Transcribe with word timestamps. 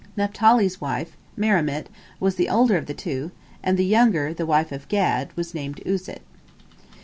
Naphtali's 0.17 0.81
wife, 0.81 1.15
Merimit, 1.37 1.87
was 2.19 2.33
the 2.33 2.49
older 2.49 2.75
of 2.75 2.87
the 2.87 2.93
two, 2.95 3.29
and 3.61 3.77
the 3.77 3.85
younger, 3.85 4.33
the 4.33 4.47
wife 4.47 4.71
of 4.71 4.87
Gad, 4.87 5.29
was 5.37 5.53
named 5.53 5.79
Uzit. 5.85 6.23